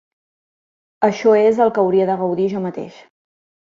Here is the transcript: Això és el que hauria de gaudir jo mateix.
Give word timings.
Això 1.09 1.35
és 1.43 1.63
el 1.69 1.75
que 1.79 1.83
hauria 1.87 2.11
de 2.13 2.19
gaudir 2.25 2.53
jo 2.59 2.67
mateix. 2.69 3.03